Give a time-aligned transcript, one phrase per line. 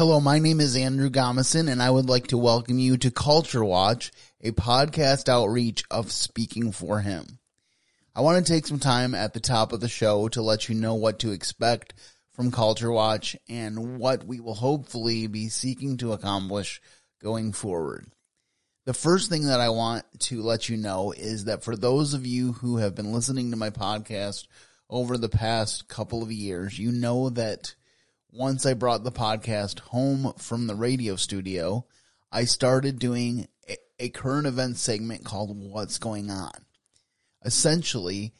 [0.00, 3.62] Hello, my name is Andrew Gomison, and I would like to welcome you to Culture
[3.62, 7.38] Watch, a podcast outreach of Speaking for Him.
[8.16, 10.74] I want to take some time at the top of the show to let you
[10.74, 11.92] know what to expect
[12.32, 16.80] from Culture Watch and what we will hopefully be seeking to accomplish
[17.22, 18.10] going forward.
[18.86, 22.24] The first thing that I want to let you know is that for those of
[22.24, 24.46] you who have been listening to my podcast
[24.88, 27.74] over the past couple of years, you know that
[28.32, 31.86] once I brought the podcast home from the radio studio,
[32.30, 36.52] I started doing a, a current event segment called What's Going On.
[37.44, 38.32] Essentially,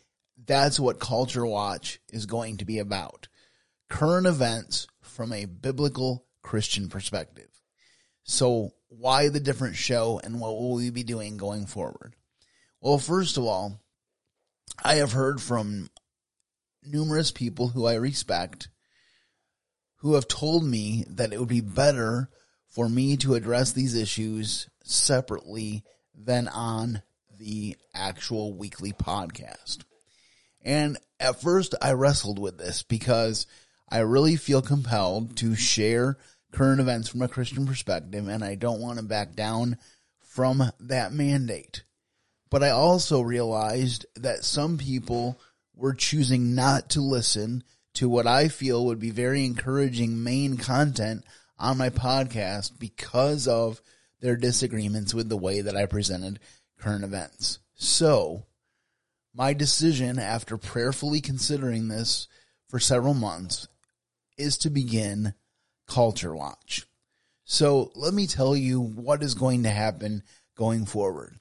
[0.46, 3.28] that's what Culture Watch is going to be about.
[3.88, 7.48] Current events from a biblical Christian perspective.
[8.22, 12.14] So why the different show and what will we be doing going forward?
[12.80, 13.80] Well, first of all,
[14.84, 15.90] I have heard from
[16.82, 18.68] numerous people who I respect
[20.00, 22.28] who have told me that it would be better
[22.68, 25.82] for me to address these issues separately
[26.14, 27.02] than on
[27.38, 29.78] the actual weekly podcast.
[30.62, 33.46] And at first I wrestled with this because
[33.88, 36.16] I really feel compelled to share
[36.52, 39.78] current events from a Christian perspective and I don't want to back down
[40.20, 41.82] from that mandate.
[42.50, 45.38] But I also realized that some people
[45.74, 51.24] were choosing not to listen to what I feel would be very encouraging main content
[51.58, 53.80] on my podcast because of
[54.20, 56.40] their disagreements with the way that I presented
[56.78, 57.58] current events.
[57.74, 58.46] So,
[59.34, 62.28] my decision after prayerfully considering this
[62.68, 63.68] for several months
[64.36, 65.34] is to begin
[65.86, 66.86] Culture Watch.
[67.44, 70.22] So, let me tell you what is going to happen
[70.56, 71.38] going forward.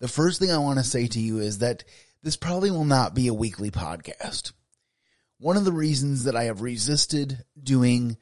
[0.00, 1.84] The first thing I want to say to you is that
[2.22, 4.52] this probably will not be a weekly podcast.
[5.42, 8.16] One of the reasons that I have resisted doing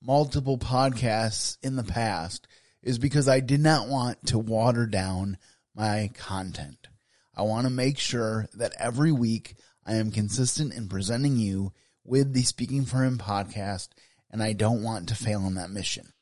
[0.00, 2.46] multiple podcasts in the past
[2.80, 5.36] is because I did not want to water down
[5.74, 6.86] my content.
[7.34, 11.72] I want to make sure that every week I am consistent in presenting you
[12.04, 13.88] with the Speaking for Him podcast,
[14.30, 16.12] and I don't want to fail in that mission.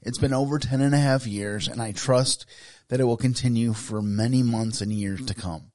[0.00, 2.46] It's been over 10 and a half years, and I trust
[2.86, 5.72] that it will continue for many months and years to come.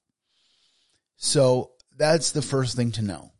[1.18, 3.34] So that's the first thing to know.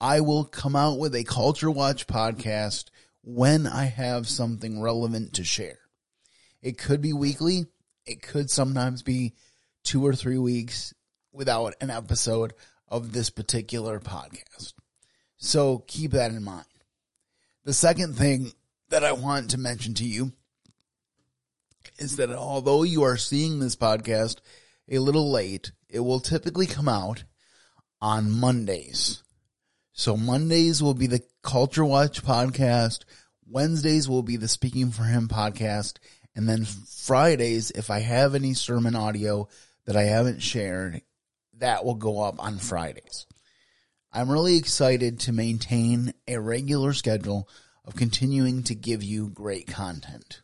[0.00, 2.86] I will come out with a Culture Watch podcast
[3.22, 5.78] when I have something relevant to share.
[6.62, 7.66] It could be weekly.
[8.06, 9.34] It could sometimes be
[9.84, 10.94] two or three weeks
[11.32, 12.54] without an episode
[12.88, 14.72] of this particular podcast.
[15.36, 16.64] So keep that in mind.
[17.64, 18.52] The second thing
[18.88, 20.32] that I want to mention to you
[21.98, 24.38] is that although you are seeing this podcast
[24.88, 27.24] a little late, it will typically come out
[28.00, 29.22] on Mondays.
[29.92, 33.00] So Mondays will be the Culture Watch podcast.
[33.48, 35.98] Wednesdays will be the Speaking for Him podcast.
[36.34, 39.48] And then Fridays, if I have any sermon audio
[39.86, 41.02] that I haven't shared,
[41.58, 43.26] that will go up on Fridays.
[44.12, 47.48] I'm really excited to maintain a regular schedule
[47.84, 50.42] of continuing to give you great content.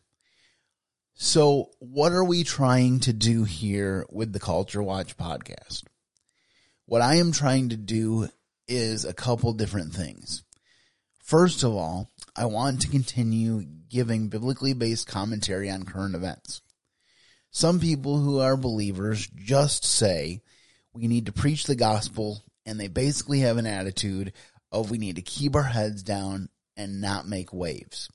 [1.13, 5.83] So what are we trying to do here with the Culture Watch podcast?
[6.85, 8.29] What I am trying to do
[8.67, 10.43] is a couple different things.
[11.23, 16.61] First of all, I want to continue giving biblically based commentary on current events.
[17.51, 20.41] Some people who are believers just say
[20.93, 24.33] we need to preach the gospel and they basically have an attitude
[24.71, 28.09] of we need to keep our heads down and not make waves.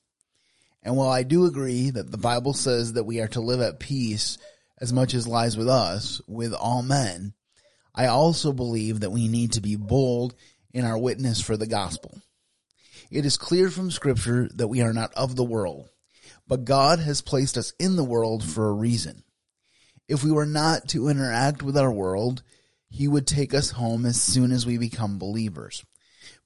[0.82, 3.80] And while I do agree that the Bible says that we are to live at
[3.80, 4.38] peace
[4.80, 7.34] as much as lies with us with all men,
[7.94, 10.34] I also believe that we need to be bold
[10.72, 12.20] in our witness for the gospel.
[13.10, 15.90] It is clear from scripture that we are not of the world,
[16.48, 19.22] but God has placed us in the world for a reason.
[20.08, 22.42] If we were not to interact with our world,
[22.88, 25.84] he would take us home as soon as we become believers.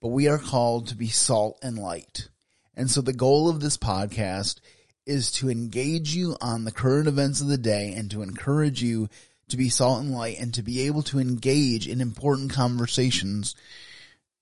[0.00, 2.28] But we are called to be salt and light.
[2.74, 4.60] And so the goal of this podcast
[5.06, 9.08] is to engage you on the current events of the day and to encourage you
[9.48, 13.54] to be salt and light and to be able to engage in important conversations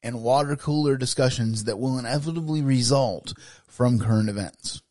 [0.03, 3.33] and water cooler discussions that will inevitably result
[3.67, 4.83] from current events.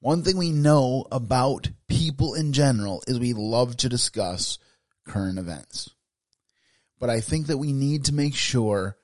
[0.00, 4.58] One thing we know about people in general is we love to discuss
[5.06, 5.90] current events.
[6.98, 8.96] But I think that we need to make sure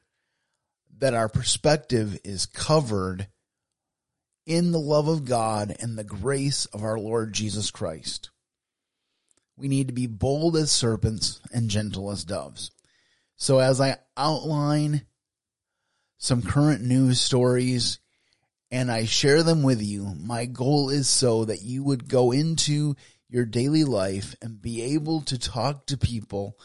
[0.99, 3.29] that our perspective is covered
[4.47, 8.31] in the love of God and the grace of our Lord Jesus Christ.
[9.57, 12.71] We need to be bold as serpents and gentle as doves.
[13.37, 15.03] So as I outline
[16.19, 17.99] some current news stories
[18.71, 20.15] and I share them with you.
[20.19, 22.97] My goal is so that you would go into
[23.29, 26.59] your daily life and be able to talk to people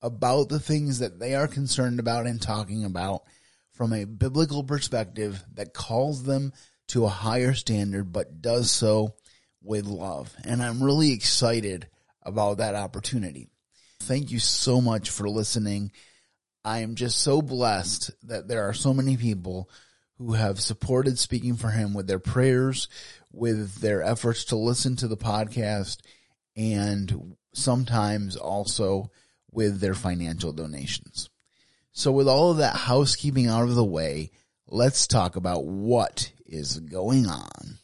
[0.00, 3.22] about the things that they are concerned about and talking about
[3.72, 6.52] from a biblical perspective that calls them
[6.88, 9.14] to a higher standard, but does so
[9.62, 10.34] with love.
[10.44, 11.88] And I'm really excited
[12.28, 13.48] about that opportunity.
[14.00, 15.90] Thank you so much for listening.
[16.64, 19.68] I am just so blessed that there are so many people
[20.18, 22.88] who have supported Speaking for Him with their prayers,
[23.32, 25.98] with their efforts to listen to the podcast,
[26.56, 29.10] and sometimes also
[29.50, 31.30] with their financial donations.
[31.92, 34.30] So with all of that housekeeping out of the way,
[34.68, 37.78] let's talk about what is going on.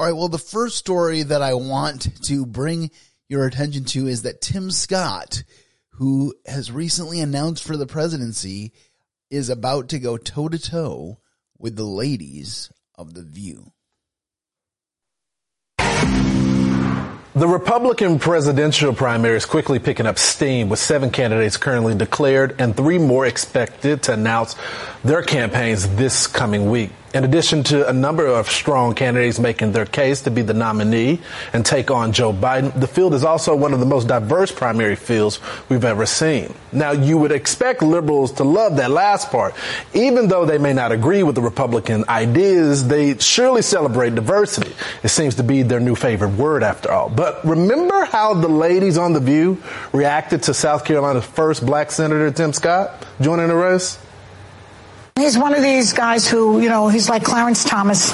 [0.00, 0.16] All right.
[0.16, 2.90] Well, the first story that I want to bring
[3.28, 5.42] your attention to is that Tim Scott,
[5.90, 8.72] who has recently announced for the presidency,
[9.30, 11.18] is about to go toe to toe
[11.58, 13.72] with the ladies of The View.
[17.34, 22.74] The Republican presidential primary is quickly picking up steam with seven candidates currently declared and
[22.74, 24.56] three more expected to announce
[25.04, 26.90] their campaigns this coming week.
[27.12, 31.18] In addition to a number of strong candidates making their case to be the nominee
[31.52, 34.94] and take on Joe Biden, the field is also one of the most diverse primary
[34.94, 36.54] fields we've ever seen.
[36.70, 39.56] Now, you would expect liberals to love that last part.
[39.92, 44.72] Even though they may not agree with the Republican ideas, they surely celebrate diversity.
[45.02, 47.08] It seems to be their new favorite word after all.
[47.08, 49.60] But remember how the ladies on The View
[49.92, 53.98] reacted to South Carolina's first black senator, Tim Scott, joining the race?
[55.20, 58.10] He's one of these guys who, you know, he's like Clarence Thomas,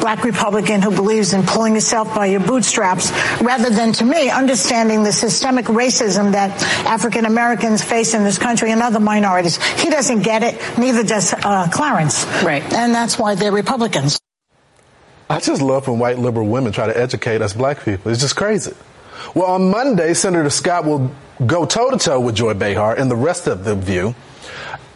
[0.00, 3.10] black Republican who believes in pulling yourself by your bootstraps
[3.42, 6.50] rather than, to me, understanding the systemic racism that
[6.86, 9.62] African Americans face in this country and other minorities.
[9.74, 12.24] He doesn't get it, neither does uh, Clarence.
[12.42, 12.62] Right.
[12.72, 14.18] And that's why they're Republicans.
[15.28, 18.10] I just love when white liberal women try to educate us black people.
[18.10, 18.72] It's just crazy.
[19.34, 21.10] Well, on Monday, Senator Scott will
[21.44, 24.14] go toe to toe with Joy Behar and the rest of the view.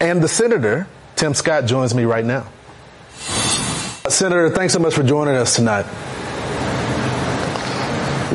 [0.01, 0.89] And the senator
[1.23, 2.49] Tim Scott joins me right now.
[4.09, 5.87] Senator, thanks so much for joining us tonight.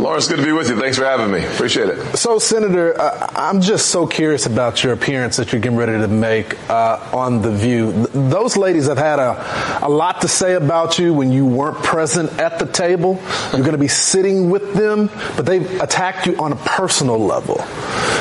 [0.07, 0.79] Lawrence, good to be with you.
[0.79, 1.45] Thanks for having me.
[1.45, 2.15] Appreciate it.
[2.15, 6.07] So, Senator, uh, I'm just so curious about your appearance that you're getting ready to
[6.07, 7.91] make uh, on The View.
[7.91, 11.83] Th- those ladies have had a, a lot to say about you when you weren't
[11.83, 13.19] present at the table.
[13.51, 17.57] You're going to be sitting with them, but they've attacked you on a personal level.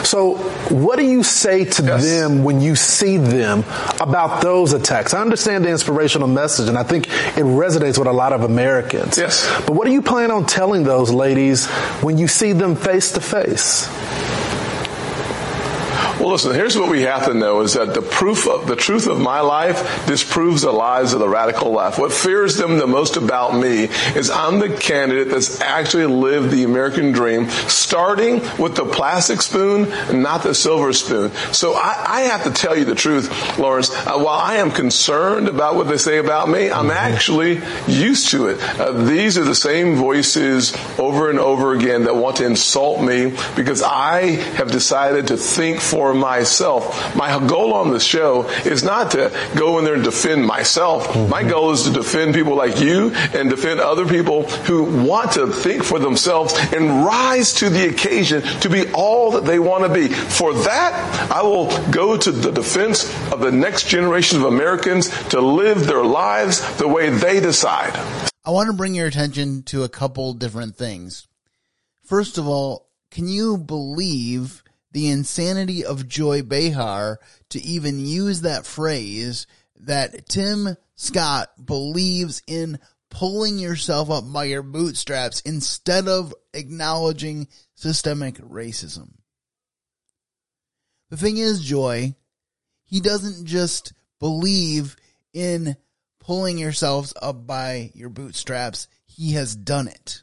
[0.03, 0.35] So,
[0.75, 2.05] what do you say to Yes.
[2.05, 3.61] them when you see them
[4.01, 5.15] about those attacks?
[5.15, 9.17] I understand the inspirational message, and I think it resonates with a lot of Americans.
[9.19, 9.49] Yes.
[9.67, 11.69] But what do you plan on telling those ladies
[12.03, 13.89] when you see them face to face?
[16.27, 19.07] Well, listen, here's what we have to know is that the proof of the truth
[19.07, 22.01] of my life disproves the lies of the radical left.
[22.01, 23.85] What fears them the most about me
[24.17, 29.89] is I'm the candidate that's actually lived the American dream, starting with the plastic spoon,
[30.21, 31.31] not the silver spoon.
[31.53, 33.91] So I, I have to tell you the truth, Lawrence.
[33.91, 38.49] Uh, while I am concerned about what they say about me, I'm actually used to
[38.49, 38.61] it.
[38.81, 43.33] Uh, these are the same voices over and over again that want to insult me
[43.55, 44.23] because I
[44.57, 47.15] have decided to think for myself.
[47.15, 51.07] My goal on the show is not to go in there and defend myself.
[51.09, 51.31] Mm-hmm.
[51.31, 55.47] My goal is to defend people like you and defend other people who want to
[55.47, 59.93] think for themselves and rise to the occasion to be all that they want to
[59.93, 60.09] be.
[60.09, 65.41] For that, I will go to the defense of the next generation of Americans to
[65.41, 67.95] live their lives the way they decide.
[68.45, 71.27] I want to bring your attention to a couple different things.
[72.05, 74.63] First of all, can you believe
[74.97, 79.47] the insanity of Joy Behar to even use that phrase
[79.81, 82.79] that Tim Scott believes in
[83.11, 89.11] pulling yourself up by your bootstraps instead of acknowledging systemic racism?
[91.11, 92.15] The thing is, Joy,
[92.87, 94.97] he doesn't just believe
[95.35, 95.77] in
[96.21, 98.89] pulling yourselves up by your bootstraps.
[99.05, 100.23] He has done it.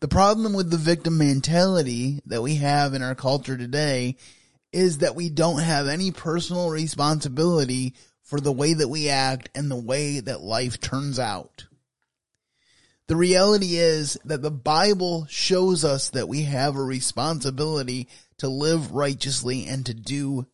[0.00, 4.16] The problem with the victim mentality that we have in our culture today
[4.72, 9.68] is that we don't have any personal responsibility for the way that we act and
[9.68, 11.66] the way that life turns out.
[13.08, 18.92] The reality is that the Bible shows us that we have a responsibility to live
[18.92, 20.46] righteously and to do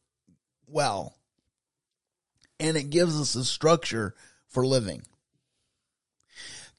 [0.67, 1.17] well.
[2.59, 4.15] And it gives us a structure
[4.47, 5.03] for living.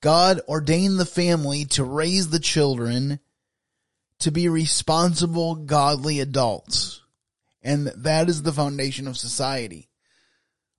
[0.05, 3.19] God ordained the family to raise the children
[4.19, 7.01] to be responsible, godly adults.
[7.63, 9.89] And that is the foundation of society.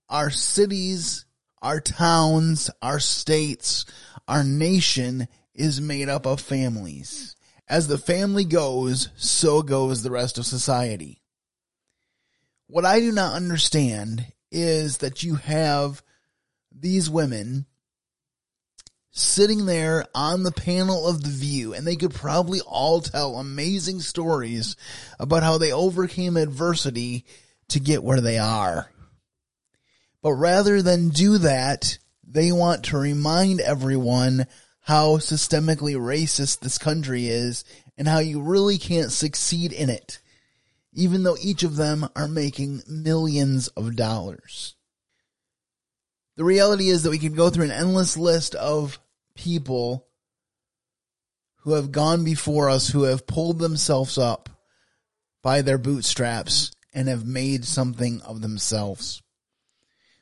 [0.07, 1.25] Our cities,
[1.61, 3.85] our towns, our states,
[4.29, 7.35] our nation is made up of families.
[7.67, 11.21] As the family goes, so goes the rest of society.
[12.67, 16.01] What I do not understand is that you have
[16.71, 17.65] these women
[19.19, 24.01] sitting there on the panel of The View, and they could probably all tell amazing
[24.01, 24.75] stories
[25.19, 27.25] about how they overcame adversity
[27.69, 28.91] to get where they are.
[30.21, 34.47] But rather than do that, they want to remind everyone
[34.81, 37.65] how systemically racist this country is
[37.97, 40.19] and how you really can't succeed in it,
[40.93, 44.75] even though each of them are making millions of dollars.
[46.37, 48.99] The reality is that we could go through an endless list of
[49.37, 50.07] people
[51.61, 54.49] who have gone before us who have pulled themselves up
[55.41, 59.21] by their bootstraps and have made something of themselves.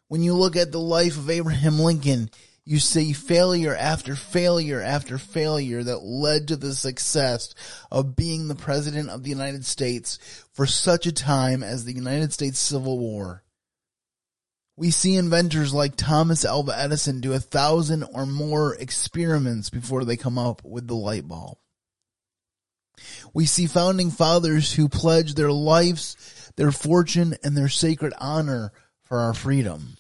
[0.08, 2.30] When you look at the life of Abraham Lincoln,
[2.64, 7.54] you see failure after failure after failure that led to the success
[7.92, 10.18] of being the president of the United States
[10.52, 13.44] for such a time as the United States Civil War.
[14.78, 20.18] We see inventors like Thomas Alva Edison do a thousand or more experiments before they
[20.18, 21.58] come up with the light bulb.
[23.34, 29.20] We see founding fathers who pledge their lives, their fortune, and their sacred honor for
[29.20, 29.98] our freedom.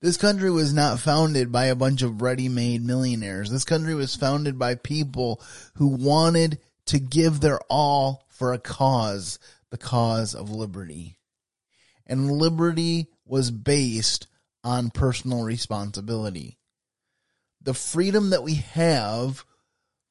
[0.00, 3.50] This country was not founded by a bunch of ready-made millionaires.
[3.50, 5.42] This country was founded by people
[5.74, 9.38] who wanted to give their all for a cause,
[9.70, 11.17] the cause of liberty
[12.08, 14.26] and liberty was based
[14.64, 16.58] on personal responsibility.
[17.60, 19.44] The freedom that we have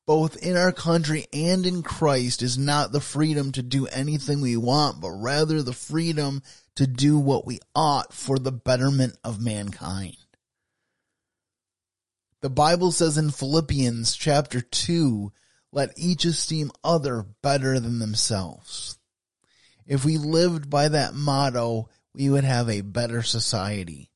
[0.06, 4.56] both in our country and in Christ is not the freedom to do anything we
[4.56, 6.42] want, but rather the freedom
[6.75, 10.16] to do what we ought for the betterment of mankind.
[12.42, 15.34] The Bible says in Philippians chapter 2,
[15.74, 18.98] let each esteem other better than themselves.
[19.88, 24.12] If we lived by that motto, we would have a better society.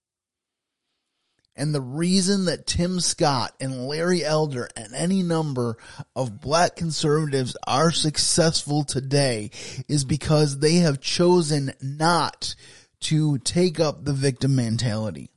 [1.55, 5.77] And the reason that Tim Scott and Larry Elder and any number
[6.15, 9.51] of black conservatives are successful today
[9.87, 12.55] is because they have chosen not
[13.01, 15.29] to take up the victim mentality.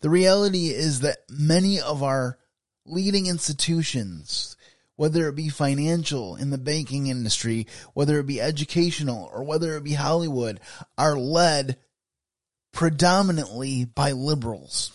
[0.00, 2.38] The reality is that many of our
[2.84, 4.56] leading institutions,
[5.02, 9.82] whether it be financial in the banking industry, whether it be educational, or whether it
[9.82, 10.60] be Hollywood,
[10.96, 11.76] are led
[12.70, 14.92] predominantly by liberals.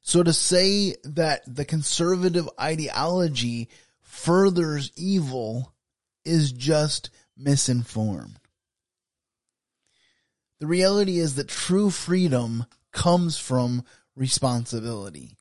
[0.00, 3.68] So to say that the conservative ideology
[4.00, 5.74] furthers evil
[6.24, 8.38] is just misinformed.
[10.60, 13.84] The reality is that true freedom comes from
[14.16, 15.36] responsibility.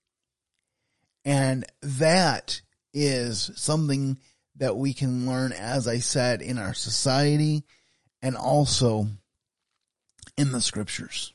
[1.24, 2.60] And that
[2.94, 4.18] is something
[4.58, 7.64] that we can learn, as I said, in our society
[8.22, 9.08] and also
[10.38, 11.34] in the scriptures.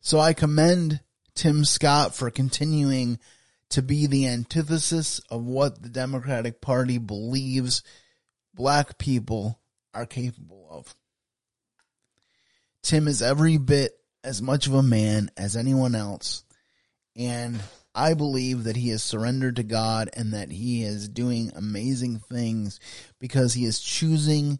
[0.00, 1.00] So I commend
[1.34, 3.18] Tim Scott for continuing
[3.70, 7.82] to be the antithesis of what the Democratic Party believes
[8.54, 9.58] black people
[9.92, 10.94] are capable of.
[12.82, 13.92] Tim is every bit
[14.22, 16.44] as much of a man as anyone else,
[17.16, 17.60] and
[17.94, 22.80] I believe that he has surrendered to God and that he is doing amazing things
[23.20, 24.58] because he is choosing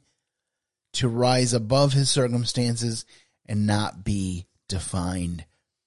[0.95, 3.05] to rise above his circumstances
[3.47, 5.45] and not be defined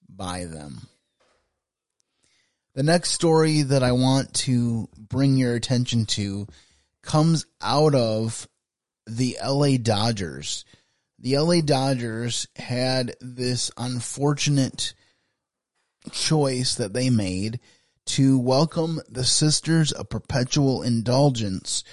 [0.08, 0.88] by them.
[2.74, 6.46] The next story that I want to bring your attention to
[7.02, 8.46] comes out of
[9.06, 10.64] the LA Dodgers.
[11.18, 14.92] The LA Dodgers had this unfortunate
[16.08, 17.60] choice that they made
[18.06, 21.84] to welcome the Sisters of Perpetual Indulgence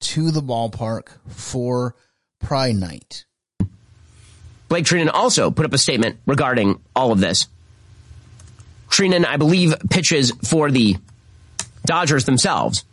[0.00, 1.94] to the ballpark for
[2.40, 3.26] Pride Night.
[4.68, 7.48] Blake Treinen also put up a statement regarding all of this.
[8.88, 10.96] Treinen, I believe, pitches for the
[11.84, 12.84] Dodgers themselves.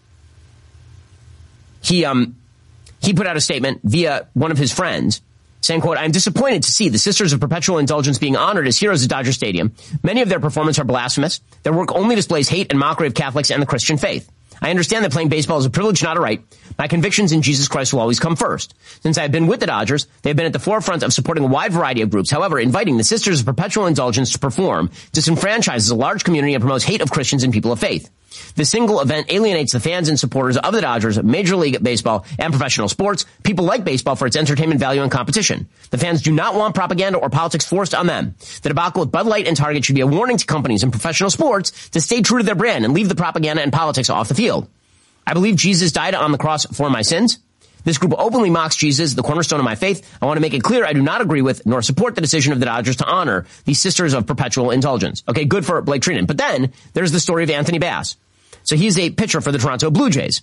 [1.82, 2.38] He um
[3.02, 5.22] he put out a statement via one of his friends
[5.66, 9.04] saying, quote, I'm disappointed to see the Sisters of Perpetual Indulgence being honored as heroes
[9.04, 9.74] at Dodger Stadium.
[10.04, 11.42] Many of their performances are blasphemous.
[11.64, 14.30] Their work only displays hate and mockery of Catholics and the Christian faith.
[14.62, 16.42] I understand that playing baseball is a privilege, not a right.
[16.78, 18.74] My convictions in Jesus Christ will always come first.
[19.02, 21.44] Since I have been with the Dodgers, they have been at the forefront of supporting
[21.44, 22.32] a wide variety of groups.
[22.32, 26.84] However, inviting the Sisters of Perpetual Indulgence to perform disenfranchises a large community and promotes
[26.84, 28.10] hate of Christians and people of faith.
[28.56, 32.54] The single event alienates the fans and supporters of the Dodgers, Major League Baseball, and
[32.54, 33.26] professional sports.
[33.44, 35.68] People like baseball for its entertainment value and competition.
[35.92, 38.36] The fans do not want propaganda or politics forced on them.
[38.62, 41.30] The debacle with Bud Light and Target should be a warning to companies in professional
[41.30, 44.36] sports to stay true to their brand and leave the propaganda and politics off the
[44.36, 44.68] field.
[45.28, 47.40] I believe Jesus died on the cross for my sins.
[47.86, 50.18] This group openly mocks Jesus, the cornerstone of my faith.
[50.20, 52.52] I want to make it clear I do not agree with nor support the decision
[52.52, 55.24] of the Dodgers to honor these sisters of perpetual indulgence.
[55.28, 56.26] Okay, good for Blake Treinen.
[56.26, 58.18] But then there's the story of Anthony Bass.
[58.66, 60.42] So he's a pitcher for the Toronto Blue Jays.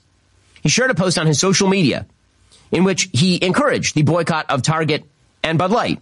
[0.63, 2.07] He shared a post on his social media
[2.71, 5.05] in which he encouraged the boycott of Target
[5.43, 6.01] and Bud Light.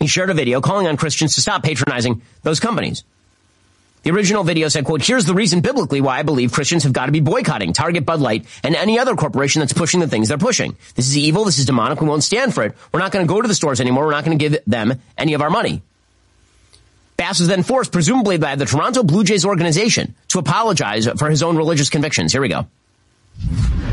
[0.00, 3.04] He shared a video calling on Christians to stop patronizing those companies.
[4.04, 7.06] The original video said, quote, here's the reason biblically why I believe Christians have got
[7.06, 10.38] to be boycotting Target, Bud Light, and any other corporation that's pushing the things they're
[10.38, 10.76] pushing.
[10.94, 11.44] This is evil.
[11.44, 12.00] This is demonic.
[12.00, 12.74] We won't stand for it.
[12.92, 14.06] We're not going to go to the stores anymore.
[14.06, 15.82] We're not going to give them any of our money.
[17.18, 21.42] Bass was then forced, presumably by the Toronto Blue Jays organization, to apologize for his
[21.42, 22.32] own religious convictions.
[22.32, 22.68] Here we go.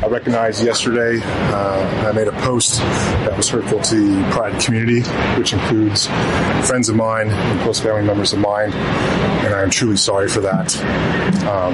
[0.02, 5.02] I recognized yesterday uh, I made a post that was hurtful to the Pride community,
[5.40, 6.08] which includes
[6.68, 10.42] friends of mine and close family members of mine, and I am truly sorry for
[10.42, 10.76] that.
[11.46, 11.74] Um,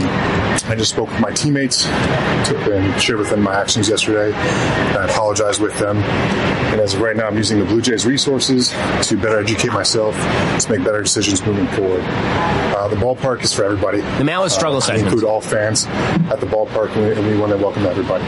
[0.70, 4.34] I just spoke with my teammates and shared with them my actions yesterday.
[4.34, 5.98] I apologize with them.
[5.98, 10.16] And as of right now, I'm using the Blue Jays resources to better educate myself,
[10.16, 12.04] to make better decisions moving forward.
[12.04, 14.00] Uh, the ballpark is for everybody.
[14.00, 15.04] The Maoist struggle uh, sessions.
[15.04, 18.26] include all fans at the ballpark, and we, and we want to welcome everybody.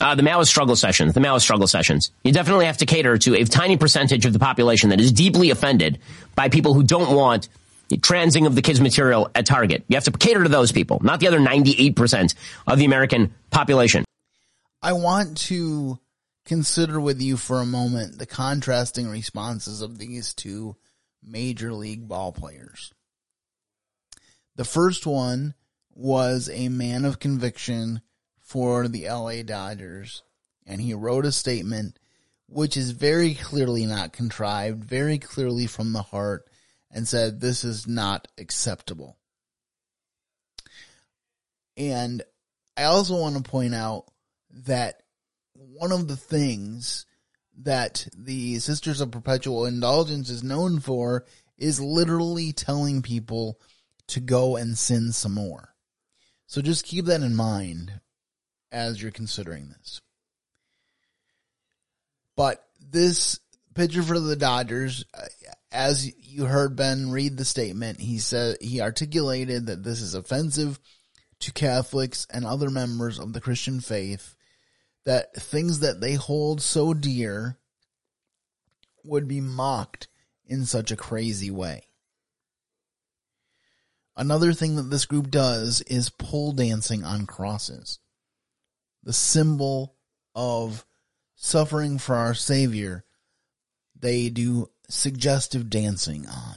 [0.00, 2.10] Uh, the Maoist struggle sessions, the Maoist struggle sessions.
[2.24, 5.50] You definitely have to cater to a tiny percentage of the population that is deeply
[5.50, 5.98] offended
[6.34, 7.48] by people who don't want
[7.88, 9.84] the transing of the kids' material at Target.
[9.88, 12.34] You have to cater to those people, not the other 98%
[12.66, 14.04] of the American population.
[14.80, 15.98] I want to
[16.44, 20.76] consider with you for a moment the contrasting responses of these two
[21.22, 22.92] major league ball players.
[24.56, 25.54] The first one
[25.94, 28.00] was a man of conviction
[28.40, 30.22] for the LA Dodgers,
[30.66, 31.98] and he wrote a statement
[32.48, 36.44] which is very clearly not contrived, very clearly from the heart,
[36.90, 39.16] and said, This is not acceptable.
[41.76, 42.22] And
[42.76, 44.04] I also want to point out
[44.50, 45.02] that
[45.54, 47.06] one of the things
[47.58, 51.24] that the Sisters of Perpetual Indulgence is known for
[51.56, 53.58] is literally telling people
[54.08, 55.71] to go and sin some more.
[56.52, 57.98] So just keep that in mind
[58.70, 60.02] as you're considering this.
[62.36, 63.40] But this
[63.74, 65.28] pitcher for the Dodgers, uh,
[65.70, 70.78] as you heard Ben read the statement, he said he articulated that this is offensive
[71.40, 74.36] to Catholics and other members of the Christian faith,
[75.06, 77.56] that things that they hold so dear
[79.04, 80.06] would be mocked
[80.44, 81.86] in such a crazy way.
[84.16, 87.98] Another thing that this group does is pole dancing on crosses.
[89.02, 89.96] The symbol
[90.34, 90.84] of
[91.34, 93.04] suffering for our Savior,
[93.98, 96.56] they do suggestive dancing on.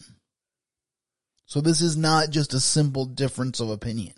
[1.46, 4.14] So this is not just a simple difference of opinion.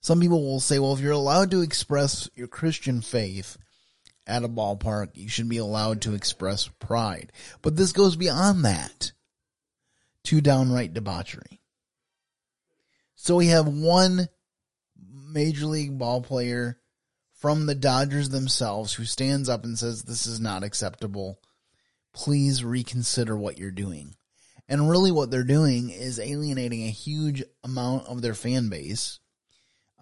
[0.00, 3.58] Some people will say, well, if you're allowed to express your Christian faith
[4.26, 7.32] at a ballpark, you should be allowed to express pride.
[7.60, 9.12] But this goes beyond that
[10.24, 11.59] to downright debauchery.
[13.22, 14.30] So we have one
[15.30, 16.80] major league ball player
[17.34, 21.38] from the Dodgers themselves who stands up and says, This is not acceptable.
[22.14, 24.16] Please reconsider what you're doing.
[24.70, 29.20] And really, what they're doing is alienating a huge amount of their fan base.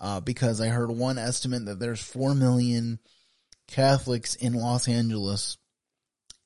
[0.01, 3.01] Uh, because I heard one estimate that there's 4 million
[3.67, 5.59] Catholics in Los Angeles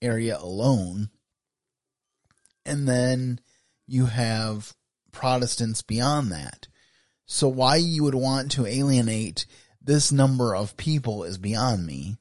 [0.00, 1.10] area alone.
[2.64, 3.40] And then
[3.86, 4.74] you have
[5.12, 6.68] Protestants beyond that.
[7.26, 9.46] So why you would want to alienate
[9.80, 12.16] this number of people is beyond me.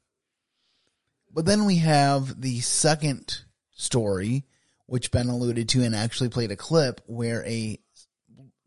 [1.34, 4.46] But then we have the second story,
[4.86, 7.80] which Ben alluded to and actually played a clip where a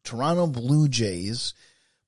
[0.03, 1.55] Toronto Blue Jays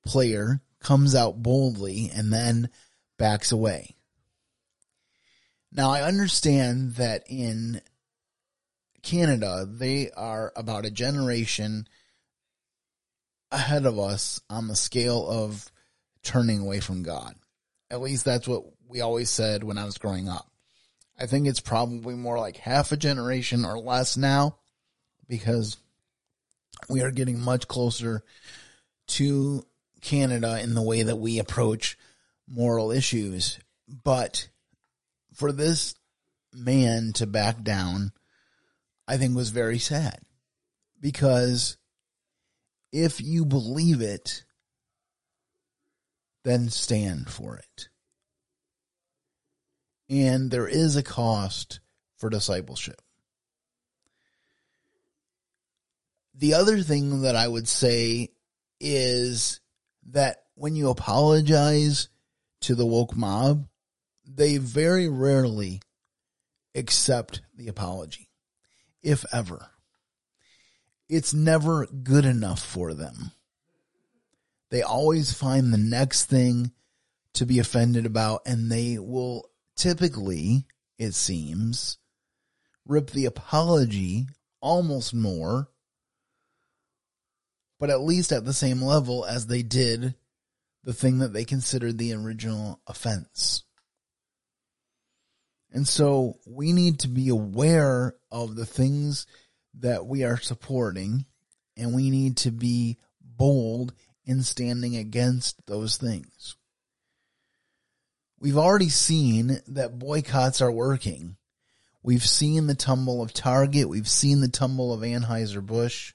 [0.05, 2.69] player comes out boldly and then
[3.17, 3.95] backs away.
[5.71, 7.81] Now I understand that in
[9.03, 11.87] Canada, they are about a generation
[13.51, 15.71] ahead of us on the scale of
[16.23, 17.35] turning away from God.
[17.89, 20.49] At least that's what we always said when I was growing up.
[21.19, 24.57] I think it's probably more like half a generation or less now
[25.27, 25.77] because
[26.89, 28.23] we are getting much closer
[29.07, 29.65] to
[30.01, 31.97] Canada in the way that we approach
[32.47, 33.57] moral issues.
[34.03, 34.47] But
[35.33, 35.95] for this
[36.53, 38.11] man to back down,
[39.07, 40.19] I think was very sad
[40.99, 41.77] because
[42.91, 44.43] if you believe it,
[46.43, 47.89] then stand for it.
[50.09, 51.79] And there is a cost
[52.17, 53.01] for discipleship.
[56.33, 58.29] The other thing that I would say
[58.79, 59.59] is
[60.11, 62.09] that when you apologize
[62.61, 63.67] to the woke mob,
[64.25, 65.81] they very rarely
[66.75, 68.29] accept the apology,
[69.01, 69.71] if ever.
[71.09, 73.31] It's never good enough for them.
[74.69, 76.71] They always find the next thing
[77.33, 80.65] to be offended about, and they will typically,
[80.97, 81.97] it seems,
[82.85, 84.27] rip the apology
[84.59, 85.69] almost more,
[87.79, 90.15] but at least at the same level as they did
[90.83, 93.63] the thing that they considered the original offense.
[95.71, 99.27] And so we need to be aware of the things
[99.79, 101.25] that we are supporting
[101.75, 103.93] and we need to be bold
[104.25, 106.55] in standing against those things.
[108.39, 111.37] We've already seen that boycotts are working.
[112.03, 113.89] We've seen the tumble of Target.
[113.89, 116.13] We've seen the tumble of Anheuser-Busch.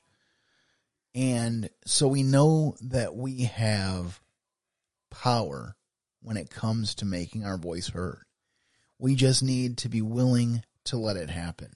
[1.15, 4.21] And so we know that we have
[5.11, 5.77] power
[6.23, 8.25] when it comes to making our voice heard.
[8.99, 11.73] We just need to be willing to let it happen.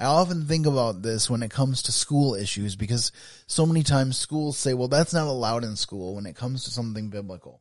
[0.00, 3.12] I often think about this when it comes to school issues because
[3.46, 6.70] so many times schools say, well, that's not allowed in school when it comes to
[6.70, 7.60] something biblical.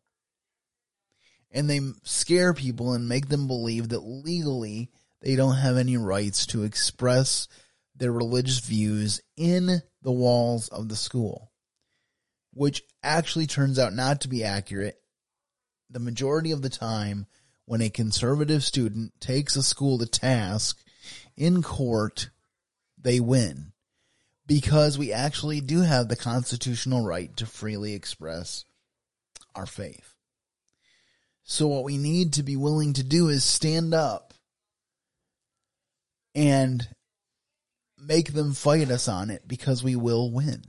[1.51, 4.89] And they scare people and make them believe that legally
[5.21, 7.49] they don't have any rights to express
[7.93, 11.51] their religious views in the walls of the school,
[12.53, 14.95] which actually turns out not to be accurate.
[15.89, 17.25] The majority of the time,
[17.65, 20.81] when a conservative student takes a school to task
[21.39, 22.29] in court,
[23.01, 23.71] they win
[24.45, 28.65] because we actually do have the constitutional right to freely express
[29.55, 30.15] our faith.
[31.43, 34.33] So what we need to be willing to do is stand up
[36.35, 36.87] and
[37.97, 40.63] make them fight us on it because we will win.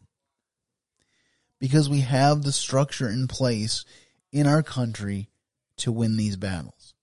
[1.59, 3.85] Because we have the structure in place
[4.33, 5.29] in our country
[5.79, 6.95] to win these battles.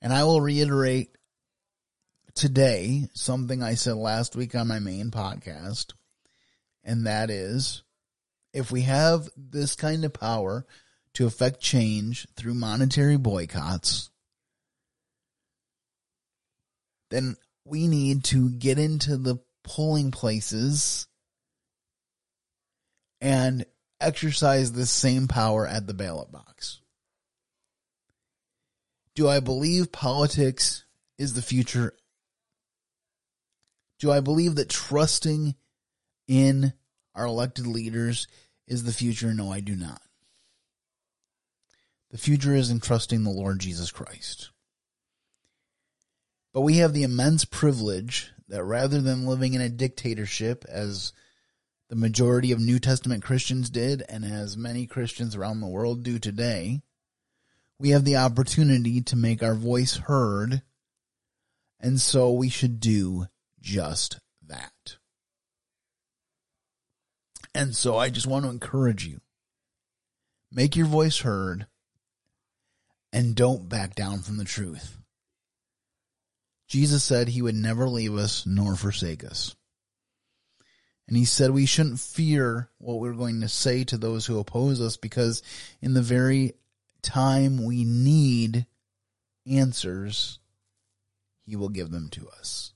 [0.00, 1.16] And I will reiterate
[2.34, 5.92] today something I said last week on my main podcast,
[6.84, 7.82] and that is
[8.52, 10.66] if we have this kind of power
[11.14, 14.10] to affect change through monetary boycotts,
[17.10, 21.06] then we need to get into the polling places
[23.20, 23.64] and
[24.00, 26.80] exercise this same power at the ballot box.
[29.14, 30.84] Do I believe politics
[31.18, 31.94] is the future?
[34.02, 35.54] Do I believe that trusting
[36.26, 36.72] in
[37.14, 38.26] our elected leaders
[38.66, 39.32] is the future?
[39.32, 40.02] No, I do not.
[42.10, 44.50] The future is in trusting the Lord Jesus Christ.
[46.52, 51.12] But we have the immense privilege that rather than living in a dictatorship as
[51.88, 56.18] the majority of New Testament Christians did and as many Christians around the world do
[56.18, 56.82] today,
[57.78, 60.60] we have the opportunity to make our voice heard,
[61.78, 63.28] and so we should do
[63.62, 64.96] just that.
[67.54, 69.20] And so I just want to encourage you
[70.50, 71.66] make your voice heard
[73.12, 74.98] and don't back down from the truth.
[76.68, 79.54] Jesus said he would never leave us nor forsake us.
[81.08, 84.80] And he said we shouldn't fear what we're going to say to those who oppose
[84.80, 85.42] us because
[85.82, 86.54] in the very
[87.02, 88.66] time we need
[89.46, 90.38] answers,
[91.44, 92.72] he will give them to us.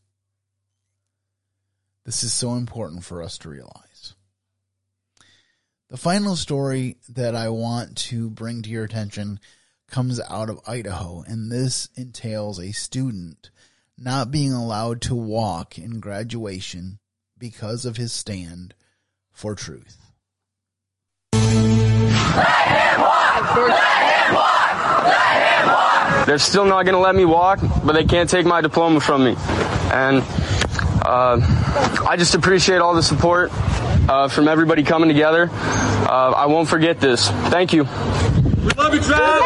[2.06, 4.14] This is so important for us to realize.
[5.90, 9.40] The final story that I want to bring to your attention
[9.90, 13.50] comes out of Idaho, and this entails a student
[13.98, 17.00] not being allowed to walk in graduation
[17.38, 18.74] because of his stand
[19.32, 19.98] for truth.
[26.24, 29.24] They're still not going to let me walk, but they can't take my diploma from
[29.24, 29.34] me.
[29.92, 30.22] And
[31.06, 35.50] I just appreciate all the support uh, from everybody coming together.
[35.52, 37.28] Uh, I won't forget this.
[37.28, 37.84] Thank you.
[37.84, 39.40] We love you, Trav.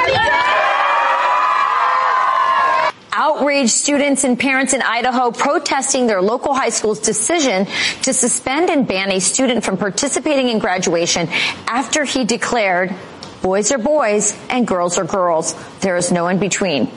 [3.13, 7.67] Outraged students and parents in Idaho protesting their local high school's decision
[8.03, 11.29] to suspend and ban a student from participating in graduation
[11.67, 12.95] after he declared
[13.43, 15.55] boys are boys and girls are girls.
[15.81, 16.91] There is no in between.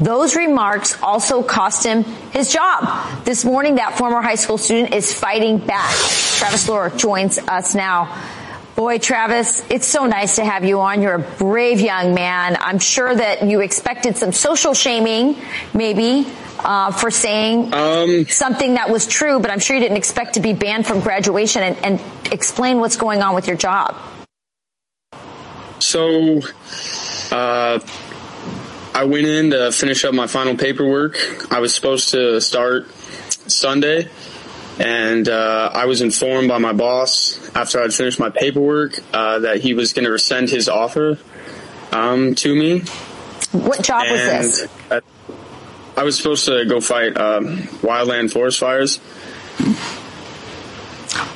[0.00, 3.24] Those remarks also cost him his job.
[3.24, 5.94] This morning, that former high school student is fighting back.
[5.94, 8.18] Travis Lohr joins us now.
[8.76, 11.02] Boy, Travis, it's so nice to have you on.
[11.02, 12.56] You're a brave young man.
[12.58, 15.36] I'm sure that you expected some social shaming,
[15.74, 16.26] maybe,
[16.60, 20.40] uh, for saying um, something that was true, but I'm sure you didn't expect to
[20.40, 23.96] be banned from graduation and, and explain what's going on with your job.
[25.78, 26.40] So,
[27.30, 27.80] uh,
[29.00, 31.16] I went in to finish up my final paperwork.
[31.50, 32.86] I was supposed to start
[33.50, 34.10] Sunday
[34.78, 39.60] and uh, I was informed by my boss after I'd finished my paperwork uh, that
[39.60, 41.16] he was going to rescind his offer
[41.92, 42.80] um, to me.
[43.52, 45.02] What job and was this?
[45.96, 49.00] I was supposed to go fight um, wildland forest fires.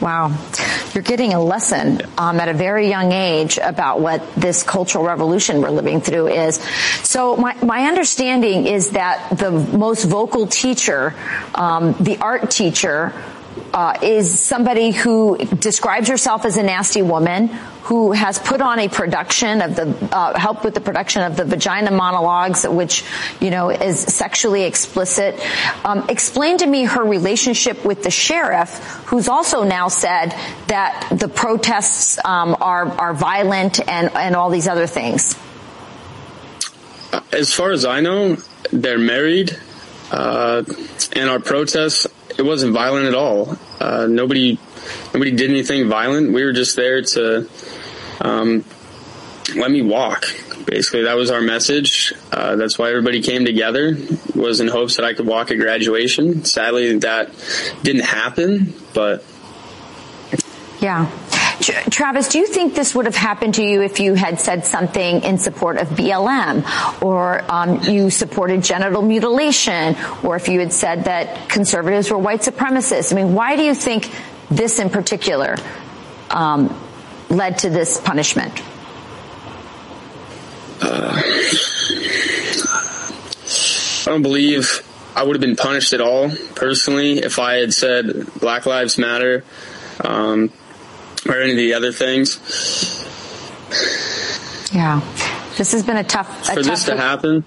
[0.04, 0.36] Wow.
[0.92, 5.62] You're getting a lesson um, at a very young age about what this cultural revolution
[5.62, 6.56] we're living through is.
[7.02, 11.14] So my, my understanding is that the most vocal teacher,
[11.54, 13.14] um, the art teacher,
[13.74, 17.48] uh, is somebody who describes herself as a nasty woman,
[17.82, 21.44] who has put on a production of the uh, helped with the production of the
[21.44, 23.04] vagina monologues, which
[23.40, 25.34] you know is sexually explicit.
[25.84, 30.30] Um, explain to me her relationship with the sheriff, who's also now said
[30.68, 35.34] that the protests um, are are violent and and all these other things.
[37.32, 38.37] As far as I know,
[38.70, 39.58] they're married,
[40.12, 40.62] uh,
[41.16, 42.06] and our protests
[42.38, 43.56] it wasn't violent at all.
[43.80, 44.58] Uh, nobody
[45.12, 46.32] nobody did anything violent.
[46.32, 47.48] We were just there to
[48.20, 48.64] um,
[49.54, 50.26] let me walk.
[50.66, 52.14] Basically, that was our message.
[52.32, 53.96] Uh, that's why everybody came together.
[54.34, 56.44] Was in hopes that I could walk at graduation.
[56.44, 57.30] Sadly, that
[57.82, 58.72] didn't happen.
[58.94, 59.24] But
[60.80, 61.10] yeah.
[61.60, 65.22] Travis, do you think this would have happened to you if you had said something
[65.22, 71.04] in support of BLM or um, you supported genital mutilation or if you had said
[71.04, 73.12] that conservatives were white supremacists?
[73.12, 74.10] I mean, why do you think
[74.50, 75.56] this in particular
[76.30, 76.74] um,
[77.28, 78.62] led to this punishment?
[80.82, 81.22] Uh,
[84.06, 84.82] I don't believe
[85.16, 89.44] I would have been punished at all personally if I had said Black Lives Matter.
[90.00, 90.50] Um,
[91.28, 92.38] or any of the other things.
[94.72, 95.00] Yeah,
[95.56, 96.42] this has been a tough.
[96.42, 97.44] A For tough this to happen,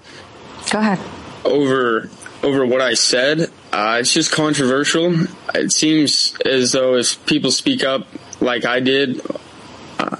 [0.70, 0.98] go ahead.
[1.44, 2.08] Over
[2.42, 5.14] over what I said, uh, it's just controversial.
[5.54, 8.06] It seems as though if people speak up
[8.40, 9.20] like I did,
[9.98, 10.16] uh,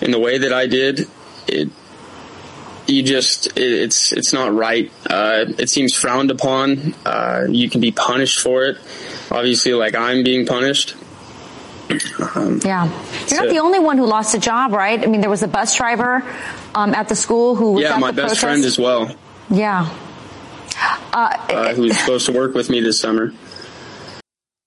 [0.00, 1.06] in the way that I did,
[1.46, 1.68] it
[2.88, 4.90] you just it, it's it's not right.
[5.08, 6.94] Uh, it seems frowned upon.
[7.04, 8.78] Uh, you can be punished for it.
[9.30, 10.94] Obviously, like I'm being punished.
[12.34, 12.86] Um, yeah.
[13.20, 15.02] You're so, not the only one who lost a job, right?
[15.02, 16.22] I mean, there was a bus driver
[16.74, 18.40] um, at the school who was Yeah, my best protest.
[18.40, 19.14] friend as well.
[19.50, 19.88] Yeah.
[21.12, 23.32] Uh, uh, who was supposed to work with me this summer.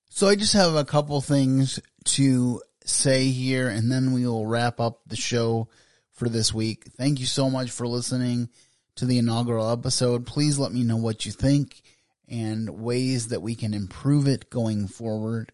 [0.09, 4.79] So I just have a couple things to say here, and then we will wrap
[4.79, 5.67] up the show
[6.11, 6.85] for this week.
[6.97, 8.49] Thank you so much for listening
[8.95, 10.25] to the inaugural episode.
[10.25, 11.81] Please let me know what you think
[12.27, 15.51] and ways that we can improve it going forward.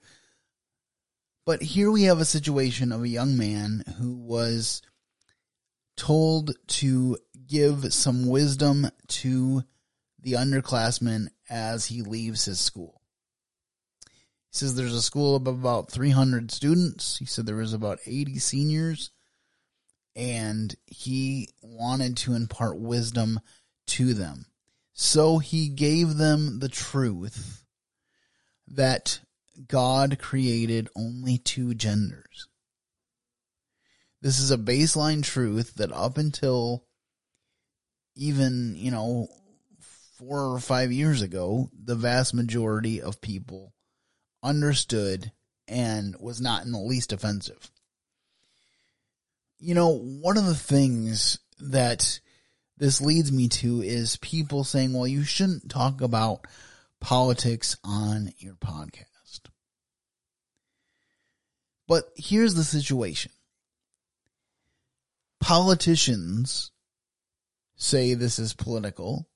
[1.47, 4.81] But here we have a situation of a young man who was
[5.95, 9.63] told to give some wisdom to
[10.19, 13.01] the underclassmen as he leaves his school.
[14.01, 17.17] He says there's a school of about 300 students.
[17.17, 19.11] He said there was about 80 seniors
[20.17, 23.39] and he wanted to impart wisdom
[23.87, 24.47] to them.
[24.91, 27.63] So he gave them the truth
[28.67, 29.21] that
[29.65, 32.47] God created only two genders.
[34.21, 36.83] This is a baseline truth that up until
[38.15, 39.27] even, you know,
[40.17, 43.73] four or five years ago, the vast majority of people
[44.43, 45.31] understood
[45.67, 47.71] and was not in the least offensive.
[49.59, 52.19] You know, one of the things that
[52.77, 56.45] this leads me to is people saying, well, you shouldn't talk about
[56.99, 59.06] politics on your podcast.
[61.87, 63.31] But here's the situation.
[65.39, 66.71] Politicians
[67.75, 69.27] say this is political.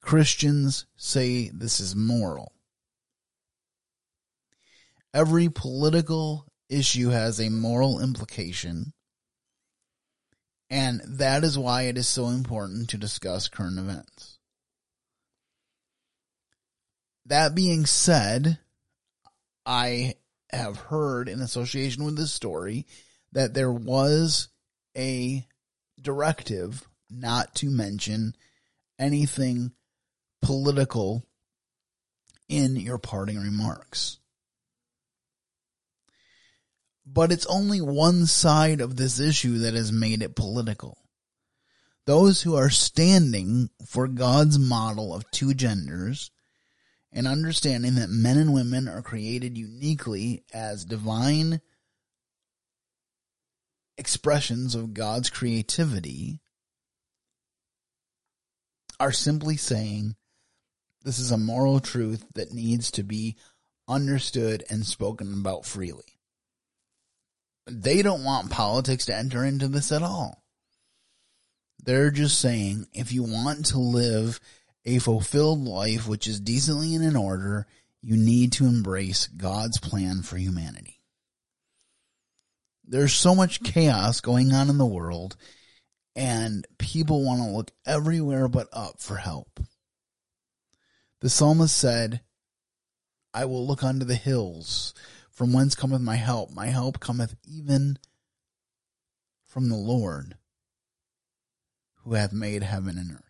[0.00, 2.52] Christians say this is moral.
[5.12, 8.92] Every political issue has a moral implication.
[10.70, 14.38] And that is why it is so important to discuss current events.
[17.26, 18.58] That being said,
[19.66, 20.14] I
[20.52, 22.86] have heard in association with this story
[23.32, 24.48] that there was
[24.96, 25.46] a
[26.00, 28.34] directive not to mention
[28.98, 29.72] anything
[30.42, 31.24] political
[32.48, 34.18] in your parting remarks.
[37.06, 40.98] But it's only one side of this issue that has made it political.
[42.06, 46.30] Those who are standing for God's model of two genders
[47.12, 51.60] and understanding that men and women are created uniquely as divine
[53.98, 56.40] expressions of God's creativity
[58.98, 60.14] are simply saying
[61.02, 63.36] this is a moral truth that needs to be
[63.88, 66.18] understood and spoken about freely.
[67.66, 70.42] They don't want politics to enter into this at all.
[71.82, 74.38] They're just saying if you want to live
[74.84, 77.66] a fulfilled life which is decently and in order,
[78.02, 81.00] you need to embrace God's plan for humanity.
[82.84, 85.36] There's so much chaos going on in the world
[86.16, 89.60] and people want to look everywhere but up for help.
[91.20, 92.22] The psalmist said,
[93.32, 94.92] I will look unto the hills,
[95.30, 96.50] from whence cometh my help.
[96.50, 97.98] My help cometh even
[99.46, 100.36] from the Lord,
[102.02, 103.29] who hath made heaven and earth.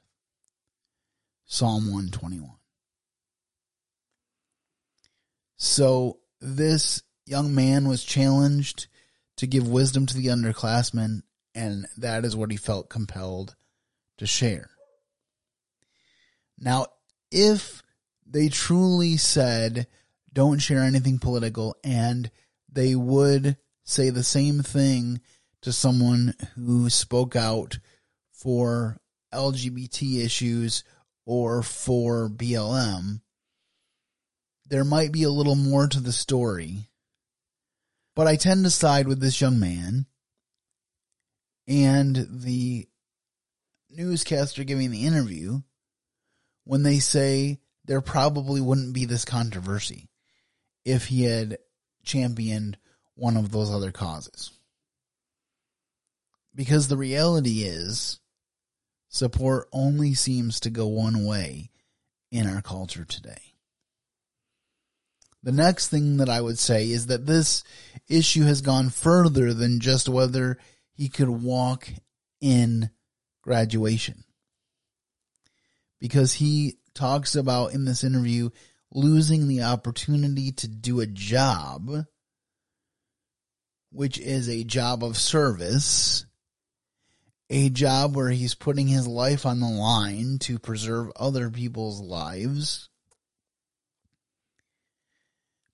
[1.53, 2.49] Psalm 121.
[5.57, 8.87] So this young man was challenged
[9.39, 13.57] to give wisdom to the underclassmen, and that is what he felt compelled
[14.19, 14.71] to share.
[16.57, 16.87] Now,
[17.33, 17.83] if
[18.25, 19.89] they truly said,
[20.33, 22.31] don't share anything political, and
[22.73, 25.21] they would say the same thing
[25.63, 27.81] to someone who spoke out
[28.31, 29.01] for
[29.35, 30.85] LGBT issues
[31.27, 33.21] or for BLM,
[34.69, 36.89] there might be a little more to the story.
[38.15, 40.07] But I tend to side with this young man
[41.67, 42.89] and the
[43.91, 45.61] newscaster giving the interview
[46.65, 50.09] when they say there probably wouldn't be this controversy
[50.85, 51.59] if he had
[52.05, 52.79] championed
[53.15, 54.53] one of those other causes.
[56.55, 58.20] Because the reality is,
[59.11, 61.71] support only seems to go one way
[62.33, 63.55] in our culture today.
[65.43, 67.65] The next thing that I would say is that this
[68.09, 70.59] issue has gone further than just whether
[70.93, 71.89] he could walk
[72.41, 72.91] in
[73.43, 74.25] graduation
[75.99, 78.51] because he talks about in this interview
[78.93, 81.91] losing the opportunity to do a job,
[83.91, 86.27] which is a job of service,
[87.51, 92.89] a job where he's putting his life on the line to preserve other people's lives.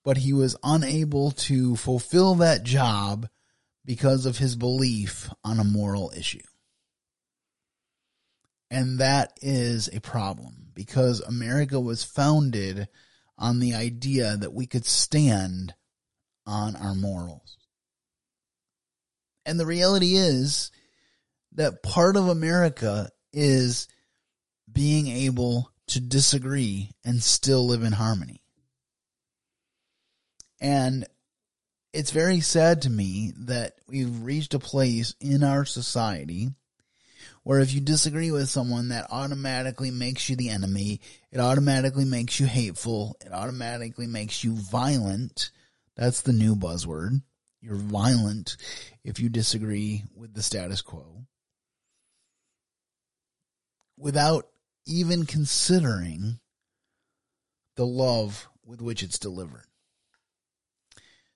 [0.03, 3.27] But he was unable to fulfill that job
[3.85, 6.41] because of his belief on a moral issue.
[8.71, 12.87] And that is a problem because America was founded
[13.37, 15.75] on the idea that we could stand
[16.45, 17.57] on our morals.
[19.45, 20.71] And the reality is
[21.57, 23.87] that part of America is
[24.71, 28.41] being able to disagree and still live in harmony.
[30.61, 31.05] And
[31.93, 36.49] it's very sad to me that we've reached a place in our society
[37.43, 40.99] where if you disagree with someone, that automatically makes you the enemy.
[41.31, 43.15] It automatically makes you hateful.
[43.25, 45.51] It automatically makes you violent.
[45.95, 47.21] That's the new buzzword.
[47.61, 48.57] You're violent
[49.03, 51.25] if you disagree with the status quo.
[53.97, 54.47] Without
[54.85, 56.39] even considering
[57.75, 59.65] the love with which it's delivered.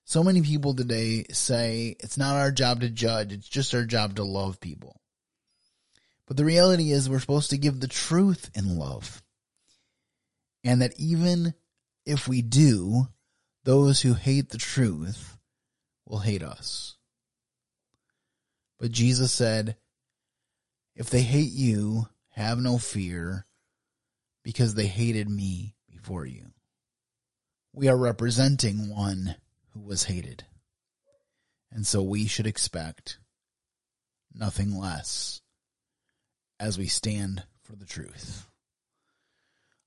[0.04, 4.16] So many people today say it's not our job to judge, it's just our job
[4.16, 5.00] to love people.
[6.26, 9.22] But the reality is, we're supposed to give the truth in love.
[10.64, 11.54] And that even
[12.06, 13.08] if we do,
[13.64, 15.36] those who hate the truth
[16.06, 16.96] will hate us.
[18.78, 19.76] But Jesus said,
[20.94, 23.46] if they hate you, have no fear
[24.42, 26.46] because they hated me before you.
[27.72, 29.36] We are representing one
[29.72, 30.44] who was hated.
[31.70, 33.18] And so we should expect
[34.34, 35.40] nothing less
[36.60, 38.48] as we stand for the truth.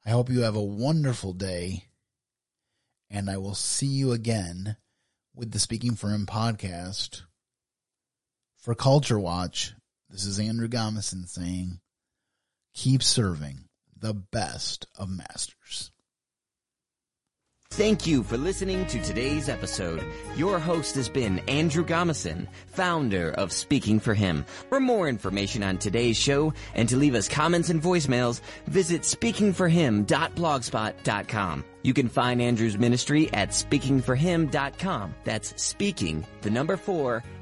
[0.06, 1.86] I hope you have a wonderful day,
[3.10, 4.78] and I will see you again
[5.34, 7.24] with the Speaking for Him podcast.
[8.58, 9.74] For Culture Watch,
[10.10, 11.80] this is Andrew Gomison saying,
[12.76, 13.62] keep serving
[13.98, 15.92] the best of masters.
[17.72, 20.02] Thank you for listening to today's episode.
[20.38, 24.46] Your host has been Andrew Gomison, founder of Speaking for Him.
[24.70, 31.66] For more information on today's show and to leave us comments and voicemails, visit speakingforhim.blogspot.com.
[31.82, 35.16] You can find Andrew's ministry at speakingforhim.com.
[35.26, 37.26] That's speaking, the number four,